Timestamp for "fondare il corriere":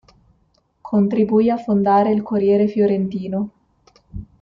1.57-2.65